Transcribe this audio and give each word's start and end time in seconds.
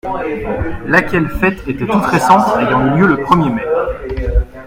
Laquelle 0.87 1.29
fête 1.29 1.59
était 1.67 1.85
toute 1.85 2.05
récente, 2.07 2.43
ayant 2.59 2.95
eu 2.95 3.01
lieu 3.01 3.05
le 3.05 3.17
premier 3.21 3.51
mai. 3.51 3.63